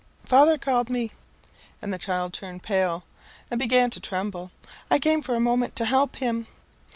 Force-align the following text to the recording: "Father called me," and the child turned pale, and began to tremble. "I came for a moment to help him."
"Father 0.23 0.57
called 0.57 0.89
me," 0.89 1.11
and 1.79 1.93
the 1.93 1.99
child 1.99 2.33
turned 2.33 2.63
pale, 2.63 3.03
and 3.51 3.59
began 3.59 3.91
to 3.91 3.99
tremble. 3.99 4.49
"I 4.89 4.97
came 4.97 5.21
for 5.21 5.35
a 5.35 5.39
moment 5.39 5.75
to 5.75 5.85
help 5.85 6.15
him." 6.15 6.47